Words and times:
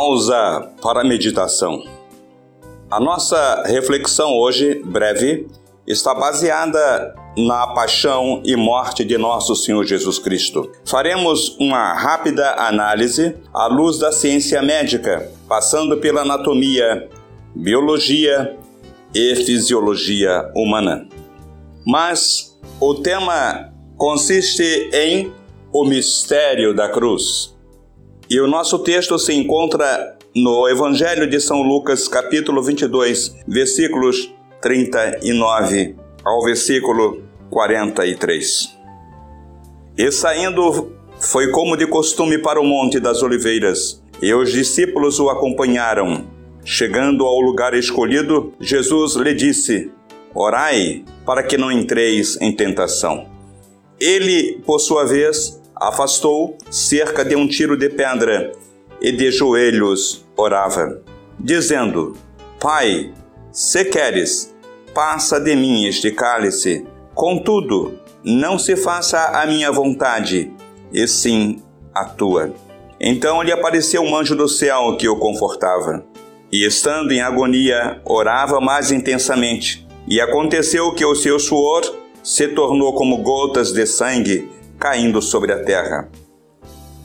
Pausa 0.00 0.72
para 0.80 1.02
a 1.02 1.04
meditação. 1.04 1.84
A 2.90 2.98
nossa 2.98 3.64
reflexão 3.66 4.32
hoje, 4.32 4.80
breve, 4.82 5.46
está 5.86 6.14
baseada 6.14 7.14
na 7.36 7.66
paixão 7.66 8.40
e 8.42 8.56
morte 8.56 9.04
de 9.04 9.18
nosso 9.18 9.54
Senhor 9.54 9.84
Jesus 9.84 10.18
Cristo. 10.18 10.72
Faremos 10.86 11.54
uma 11.60 11.92
rápida 11.92 12.54
análise 12.54 13.36
à 13.52 13.66
luz 13.66 13.98
da 13.98 14.10
ciência 14.10 14.62
médica, 14.62 15.30
passando 15.46 15.98
pela 15.98 16.22
anatomia, 16.22 17.06
biologia 17.54 18.56
e 19.14 19.36
fisiologia 19.36 20.50
humana. 20.56 21.06
Mas 21.86 22.58
o 22.80 22.94
tema 22.94 23.70
consiste 23.98 24.88
em 24.94 25.30
o 25.70 25.84
mistério 25.84 26.74
da 26.74 26.88
cruz. 26.88 27.54
E 28.30 28.40
o 28.40 28.46
nosso 28.46 28.78
texto 28.78 29.18
se 29.18 29.34
encontra 29.34 30.16
no 30.36 30.68
Evangelho 30.68 31.28
de 31.28 31.40
São 31.40 31.62
Lucas, 31.62 32.06
capítulo 32.06 32.62
22, 32.62 33.34
versículos 33.44 34.32
39 34.62 35.96
ao 36.24 36.44
versículo 36.44 37.24
43. 37.50 38.78
E 39.98 40.12
saindo, 40.12 40.92
foi 41.18 41.50
como 41.50 41.76
de 41.76 41.88
costume 41.88 42.38
para 42.38 42.60
o 42.60 42.64
Monte 42.64 43.00
das 43.00 43.20
Oliveiras, 43.20 44.00
e 44.22 44.32
os 44.32 44.52
discípulos 44.52 45.18
o 45.18 45.28
acompanharam. 45.28 46.24
Chegando 46.64 47.24
ao 47.24 47.40
lugar 47.40 47.74
escolhido, 47.74 48.52
Jesus 48.60 49.16
lhe 49.16 49.34
disse: 49.34 49.90
Orai 50.32 51.04
para 51.26 51.42
que 51.42 51.58
não 51.58 51.72
entreis 51.72 52.40
em 52.40 52.54
tentação. 52.54 53.26
Ele, 53.98 54.62
por 54.64 54.78
sua 54.78 55.04
vez, 55.04 55.59
afastou 55.80 56.58
cerca 56.70 57.24
de 57.24 57.34
um 57.34 57.48
tiro 57.48 57.76
de 57.76 57.88
pedra 57.88 58.52
e 59.00 59.10
de 59.10 59.32
joelhos 59.32 60.26
orava, 60.36 61.00
dizendo: 61.38 62.16
Pai, 62.60 63.12
se 63.50 63.86
queres, 63.86 64.54
passa 64.94 65.40
de 65.40 65.56
mim 65.56 65.86
este 65.86 66.10
cálice. 66.10 66.86
Contudo, 67.14 67.98
não 68.22 68.58
se 68.58 68.76
faça 68.76 69.40
a 69.40 69.46
minha 69.46 69.72
vontade, 69.72 70.52
e 70.92 71.08
sim 71.08 71.62
a 71.94 72.04
tua. 72.04 72.52
Então 73.00 73.42
lhe 73.42 73.50
apareceu 73.50 74.02
um 74.02 74.14
anjo 74.14 74.36
do 74.36 74.46
céu 74.46 74.96
que 74.98 75.08
o 75.08 75.16
confortava. 75.16 76.04
E 76.52 76.66
estando 76.66 77.12
em 77.12 77.22
agonia, 77.22 78.02
orava 78.04 78.60
mais 78.60 78.90
intensamente. 78.90 79.86
E 80.06 80.20
aconteceu 80.20 80.92
que 80.94 81.04
o 81.04 81.14
seu 81.14 81.38
suor 81.38 81.82
se 82.22 82.48
tornou 82.48 82.92
como 82.94 83.18
gotas 83.18 83.72
de 83.72 83.86
sangue 83.86 84.50
caindo 84.80 85.20
sobre 85.20 85.52
a 85.52 85.62
terra. 85.62 86.08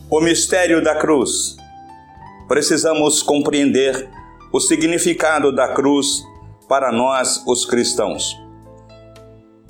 O 0.10 0.22
mistério 0.22 0.82
da 0.82 0.96
cruz. 0.96 1.58
Precisamos 2.48 3.22
compreender 3.22 4.10
o 4.54 4.60
significado 4.62 5.54
da 5.54 5.74
cruz 5.74 6.24
para 6.70 6.92
nós, 6.92 7.44
os 7.46 7.66
cristãos. 7.66 8.40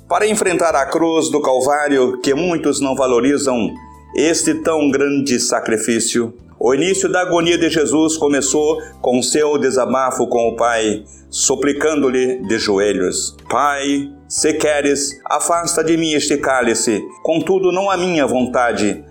Para 0.08 0.28
enfrentar 0.28 0.76
a 0.76 0.86
cruz 0.86 1.30
do 1.30 1.42
Calvário, 1.42 2.20
que 2.20 2.32
muitos 2.32 2.80
não 2.80 2.94
valorizam, 2.94 3.74
este 4.14 4.54
tão 4.54 4.88
grande 4.88 5.40
sacrifício, 5.40 6.32
o 6.68 6.74
início 6.74 7.08
da 7.08 7.20
agonia 7.20 7.56
de 7.56 7.70
Jesus 7.70 8.16
começou 8.16 8.82
com 9.00 9.22
seu 9.22 9.56
desabafo 9.56 10.26
com 10.26 10.48
o 10.48 10.56
Pai, 10.56 11.04
suplicando-lhe 11.30 12.42
de 12.42 12.58
joelhos: 12.58 13.36
Pai, 13.48 14.12
se 14.28 14.52
queres, 14.54 15.10
afasta 15.26 15.84
de 15.84 15.96
mim 15.96 16.10
este 16.10 16.36
cálice, 16.38 17.00
contudo 17.22 17.70
não 17.70 17.88
a 17.88 17.96
minha 17.96 18.26
vontade. 18.26 19.04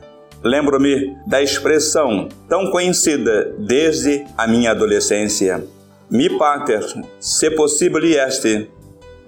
Lembro-me 0.44 1.16
da 1.26 1.42
expressão 1.42 2.28
tão 2.50 2.70
conhecida 2.70 3.56
desde 3.58 4.26
a 4.38 4.46
minha 4.46 4.72
adolescência. 4.72 5.64
Mi 6.12 6.38
pater, 6.38 6.84
se 7.22 7.50
possível 7.52 8.04
este. 8.04 8.70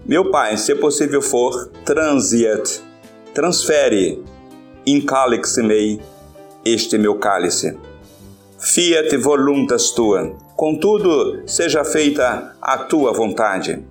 Meu 0.05 0.29
pai, 0.29 0.57
se 0.57 0.75
possível 0.75 1.21
for, 1.21 1.69
transiet, 1.85 2.81
transfere, 3.33 4.21
in 4.85 4.99
calix 4.99 5.55
mei, 5.59 6.01
este 6.65 6.97
meu 6.97 7.15
cálice. 7.15 7.86
Fiat 8.73 9.15
voluntas 9.17 9.91
tua, 9.91 10.35
contudo, 10.57 11.41
seja 11.47 11.85
feita 11.85 12.53
a 12.61 12.77
tua 12.77 13.13
vontade. 13.13 13.81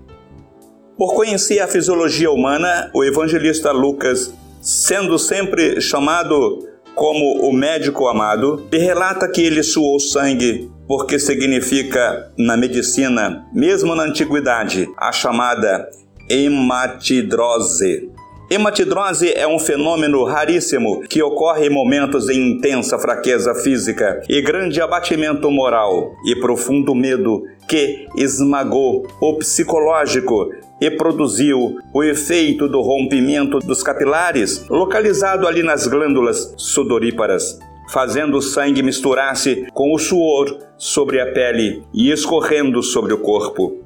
Por 0.98 1.14
conhecer 1.14 1.60
a 1.60 1.66
fisiologia 1.66 2.30
humana, 2.30 2.90
o 2.94 3.02
evangelista 3.02 3.72
Lucas, 3.72 4.34
sendo 4.60 5.18
sempre 5.18 5.80
chamado 5.80 6.58
como 6.94 7.48
o 7.48 7.52
médico 7.54 8.06
amado, 8.06 8.68
relata 8.70 9.30
que 9.30 9.40
ele 9.40 9.62
suou 9.62 9.98
sangue, 9.98 10.70
porque 10.86 11.18
significa 11.18 12.30
na 12.36 12.54
medicina, 12.54 13.46
mesmo 13.54 13.94
na 13.94 14.02
antiguidade, 14.02 14.86
a 14.98 15.10
chamada 15.10 15.88
hematidrose, 16.28 18.10
Hematidrose 18.48 19.32
é 19.34 19.44
um 19.44 19.58
fenômeno 19.58 20.22
raríssimo 20.22 21.00
que 21.08 21.20
ocorre 21.20 21.66
em 21.66 21.70
momentos 21.70 22.26
de 22.26 22.34
intensa 22.34 22.96
fraqueza 22.96 23.52
física 23.56 24.22
e 24.28 24.40
grande 24.40 24.80
abatimento 24.80 25.50
moral 25.50 26.12
e 26.24 26.36
profundo 26.36 26.94
medo 26.94 27.42
que 27.68 28.06
esmagou 28.16 29.04
o 29.20 29.34
psicológico 29.34 30.48
e 30.80 30.88
produziu 30.92 31.76
o 31.92 32.04
efeito 32.04 32.68
do 32.68 32.80
rompimento 32.82 33.58
dos 33.58 33.82
capilares, 33.82 34.64
localizado 34.68 35.48
ali 35.48 35.64
nas 35.64 35.88
glândulas 35.88 36.54
sudoríparas, 36.56 37.58
fazendo 37.88 38.36
o 38.36 38.42
sangue 38.42 38.80
misturar-se 38.80 39.66
com 39.74 39.92
o 39.92 39.98
suor 39.98 40.56
sobre 40.78 41.20
a 41.20 41.32
pele 41.32 41.82
e 41.92 42.12
escorrendo 42.12 42.80
sobre 42.80 43.12
o 43.12 43.18
corpo. 43.18 43.85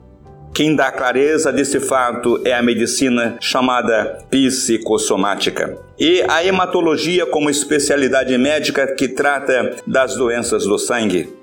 Quem 0.53 0.75
dá 0.75 0.91
clareza 0.91 1.53
desse 1.53 1.81
fato 1.81 2.41
é 2.45 2.53
a 2.53 2.63
medicina 2.63 3.37
chamada 3.41 4.19
psicossomática. 4.31 5.79
E 5.99 6.23
a 6.29 6.45
hematologia 6.45 7.25
como 7.27 7.49
especialidade 7.49 8.37
médica 8.37 8.95
que 8.95 9.09
trata 9.09 9.77
das 9.87 10.17
doenças 10.17 10.65
do 10.65 10.79
sangue. 10.79 11.41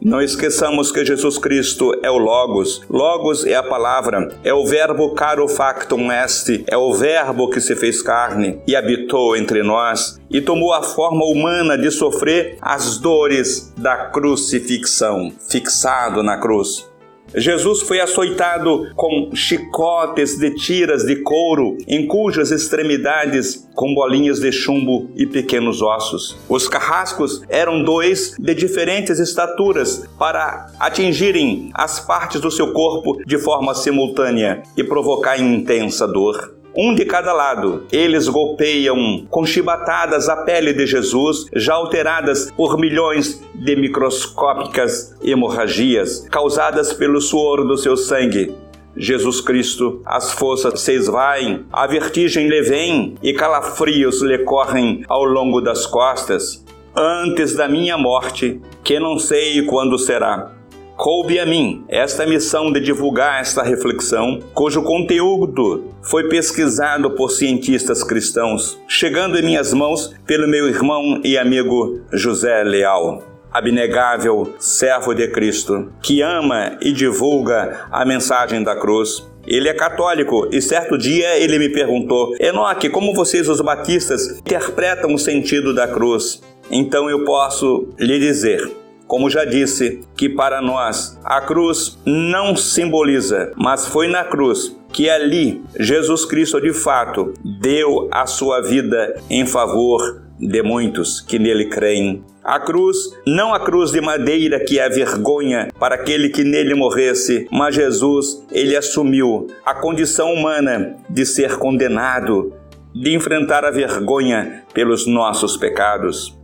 Não 0.00 0.22
esqueçamos 0.22 0.92
que 0.92 1.04
Jesus 1.04 1.38
Cristo 1.38 1.92
é 2.04 2.10
o 2.10 2.18
Logos. 2.18 2.82
Logos 2.88 3.44
é 3.44 3.54
a 3.54 3.62
palavra, 3.64 4.28
é 4.44 4.54
o 4.54 4.64
verbo 4.64 5.12
caro 5.12 5.48
factum 5.48 6.12
est, 6.12 6.62
é 6.68 6.76
o 6.76 6.94
verbo 6.94 7.50
que 7.50 7.60
se 7.60 7.74
fez 7.74 8.00
carne 8.00 8.60
e 8.64 8.76
habitou 8.76 9.36
entre 9.36 9.62
nós 9.62 10.20
e 10.30 10.40
tomou 10.40 10.72
a 10.72 10.84
forma 10.84 11.24
humana 11.24 11.76
de 11.76 11.90
sofrer 11.90 12.58
as 12.62 12.98
dores 12.98 13.72
da 13.76 14.06
crucifixão, 14.06 15.32
fixado 15.48 16.22
na 16.22 16.38
cruz. 16.38 16.88
Jesus 17.34 17.82
foi 17.82 18.00
açoitado 18.00 18.90
com 18.94 19.30
chicotes 19.34 20.38
de 20.38 20.54
tiras 20.54 21.04
de 21.04 21.16
couro, 21.16 21.76
em 21.86 22.06
cujas 22.06 22.50
extremidades 22.50 23.68
com 23.74 23.94
bolinhas 23.94 24.40
de 24.40 24.50
chumbo 24.50 25.10
e 25.14 25.26
pequenos 25.26 25.82
ossos. 25.82 26.36
Os 26.48 26.66
carrascos 26.68 27.42
eram 27.48 27.82
dois 27.82 28.34
de 28.38 28.54
diferentes 28.54 29.18
estaturas 29.18 30.04
para 30.18 30.66
atingirem 30.80 31.70
as 31.74 32.00
partes 32.00 32.40
do 32.40 32.50
seu 32.50 32.72
corpo 32.72 33.22
de 33.24 33.38
forma 33.38 33.74
simultânea 33.74 34.62
e 34.76 34.82
provocar 34.82 35.38
intensa 35.38 36.06
dor 36.06 36.57
um 36.74 36.94
de 36.94 37.04
cada 37.04 37.32
lado. 37.32 37.84
Eles 37.90 38.28
golpeiam 38.28 39.26
com 39.30 39.44
chibatadas 39.44 40.28
a 40.28 40.36
pele 40.36 40.72
de 40.72 40.86
Jesus, 40.86 41.46
já 41.54 41.74
alteradas 41.74 42.50
por 42.50 42.78
milhões 42.78 43.42
de 43.54 43.76
microscópicas 43.76 45.14
hemorragias 45.22 46.26
causadas 46.30 46.92
pelo 46.92 47.20
suor 47.20 47.66
do 47.66 47.76
seu 47.76 47.96
sangue. 47.96 48.54
Jesus 48.96 49.40
Cristo, 49.40 50.02
as 50.04 50.32
forças 50.32 50.80
se 50.80 50.92
esvaem, 50.92 51.64
a 51.72 51.86
vertigem 51.86 52.48
lhe 52.48 52.62
vem 52.62 53.14
e 53.22 53.32
calafrios 53.32 54.20
lhe 54.22 54.38
correm 54.38 55.04
ao 55.08 55.24
longo 55.24 55.60
das 55.60 55.86
costas. 55.86 56.64
Antes 56.96 57.54
da 57.54 57.68
minha 57.68 57.96
morte, 57.96 58.60
que 58.82 58.98
não 58.98 59.18
sei 59.18 59.62
quando 59.62 59.98
será, 59.98 60.50
coube 60.98 61.38
a 61.38 61.46
mim 61.46 61.84
esta 61.88 62.26
missão 62.26 62.72
de 62.72 62.80
divulgar 62.80 63.40
esta 63.40 63.62
reflexão, 63.62 64.40
cujo 64.52 64.82
conteúdo 64.82 65.94
foi 66.02 66.28
pesquisado 66.28 67.12
por 67.12 67.30
cientistas 67.30 68.02
cristãos, 68.02 68.76
chegando 68.88 69.38
em 69.38 69.42
minhas 69.42 69.72
mãos 69.72 70.12
pelo 70.26 70.48
meu 70.48 70.66
irmão 70.68 71.20
e 71.22 71.38
amigo 71.38 72.00
José 72.12 72.64
Leal 72.64 73.22
abnegável 73.50 74.52
servo 74.58 75.14
de 75.14 75.26
Cristo, 75.28 75.90
que 76.02 76.20
ama 76.20 76.76
e 76.82 76.92
divulga 76.92 77.86
a 77.90 78.04
mensagem 78.04 78.62
da 78.62 78.76
cruz. 78.76 79.26
Ele 79.46 79.68
é 79.68 79.74
católico 79.74 80.46
e 80.52 80.60
certo 80.60 80.98
dia 80.98 81.38
ele 81.38 81.58
me 81.58 81.70
perguntou: 81.70 82.34
Enoque, 82.38 82.90
como 82.90 83.14
vocês, 83.14 83.48
os 83.48 83.62
batistas, 83.62 84.38
interpretam 84.38 85.14
o 85.14 85.18
sentido 85.18 85.74
da 85.74 85.88
cruz? 85.88 86.42
Então 86.70 87.08
eu 87.08 87.24
posso 87.24 87.88
lhe 87.98 88.18
dizer 88.18 88.70
como 89.08 89.30
já 89.30 89.44
disse, 89.44 90.02
que 90.14 90.28
para 90.28 90.60
nós 90.60 91.18
a 91.24 91.40
cruz 91.40 91.98
não 92.04 92.54
simboliza, 92.54 93.52
mas 93.56 93.86
foi 93.86 94.06
na 94.06 94.22
cruz 94.22 94.76
que 94.92 95.08
ali 95.08 95.62
Jesus 95.80 96.24
Cristo 96.24 96.60
de 96.60 96.72
fato 96.72 97.32
deu 97.60 98.08
a 98.12 98.26
sua 98.26 98.60
vida 98.60 99.20
em 99.30 99.46
favor 99.46 100.22
de 100.38 100.62
muitos 100.62 101.20
que 101.20 101.38
nele 101.38 101.66
creem. 101.66 102.22
A 102.44 102.60
cruz, 102.60 103.10
não 103.26 103.52
a 103.52 103.60
cruz 103.60 103.90
de 103.90 104.00
madeira 104.00 104.60
que 104.60 104.78
é 104.78 104.88
vergonha 104.88 105.68
para 105.78 105.96
aquele 105.96 106.28
que 106.28 106.44
nele 106.44 106.74
morresse, 106.74 107.46
mas 107.50 107.74
Jesus, 107.74 108.46
ele 108.50 108.76
assumiu 108.76 109.48
a 109.64 109.74
condição 109.74 110.32
humana 110.32 110.96
de 111.10 111.26
ser 111.26 111.56
condenado, 111.56 112.54
de 112.94 113.14
enfrentar 113.14 113.64
a 113.64 113.70
vergonha 113.70 114.64
pelos 114.72 115.06
nossos 115.06 115.56
pecados. 115.56 116.37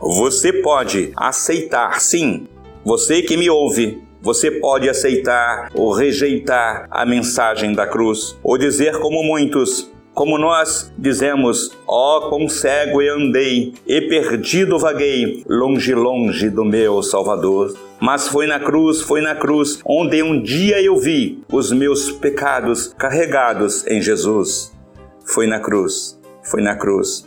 Você 0.00 0.52
pode 0.52 1.12
aceitar, 1.16 2.00
sim, 2.00 2.46
você 2.84 3.22
que 3.22 3.36
me 3.36 3.48
ouve, 3.48 4.02
você 4.20 4.50
pode 4.50 4.88
aceitar 4.88 5.70
ou 5.74 5.92
rejeitar 5.92 6.86
a 6.90 7.06
mensagem 7.06 7.72
da 7.72 7.86
cruz, 7.86 8.36
ou 8.42 8.58
dizer 8.58 8.98
como 8.98 9.22
muitos, 9.22 9.90
como 10.12 10.38
nós 10.38 10.92
dizemos, 10.98 11.70
ó 11.86 12.18
oh, 12.18 12.28
quão 12.28 12.48
cego 12.48 13.00
eu 13.00 13.16
andei 13.16 13.74
e 13.86 14.00
perdido 14.02 14.78
vaguei, 14.78 15.44
longe, 15.48 15.94
longe 15.94 16.50
do 16.50 16.64
meu 16.64 17.02
Salvador. 17.02 17.76
Mas 18.00 18.28
foi 18.28 18.46
na 18.46 18.60
cruz, 18.60 19.00
foi 19.00 19.20
na 19.20 19.34
cruz, 19.34 19.80
onde 19.84 20.22
um 20.22 20.42
dia 20.42 20.82
eu 20.82 20.98
vi 20.98 21.42
os 21.50 21.72
meus 21.72 22.12
pecados 22.12 22.94
carregados 22.98 23.86
em 23.86 24.02
Jesus. 24.02 24.72
Foi 25.24 25.46
na 25.46 25.60
cruz, 25.60 26.18
foi 26.42 26.62
na 26.62 26.76
cruz. 26.76 27.26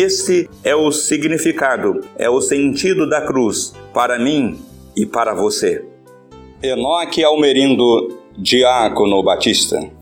Esse 0.00 0.48
é 0.62 0.76
o 0.76 0.92
significado, 0.92 2.02
é 2.16 2.30
o 2.30 2.40
sentido 2.40 3.04
da 3.10 3.20
cruz 3.20 3.74
para 3.92 4.16
mim 4.16 4.56
e 4.96 5.04
para 5.04 5.34
você. 5.34 5.84
Enoque 6.62 7.24
Almerindo, 7.24 8.16
diácono 8.38 9.20
batista. 9.24 9.97